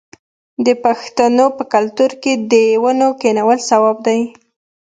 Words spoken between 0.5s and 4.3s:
د پښتنو په کلتور کې د ونو کینول ثواب دی.